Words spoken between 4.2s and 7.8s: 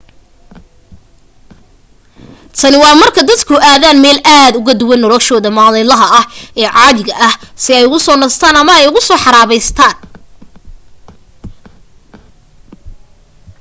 aad ugu duwan noloshooda maalinlaha ah ee caadiga ah si